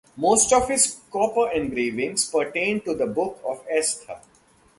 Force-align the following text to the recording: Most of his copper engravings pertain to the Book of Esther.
Most 0.17 0.51
of 0.51 0.67
his 0.67 0.99
copper 1.11 1.49
engravings 1.51 2.27
pertain 2.27 2.81
to 2.85 2.95
the 2.95 3.05
Book 3.05 3.39
of 3.45 3.63
Esther. 3.69 4.17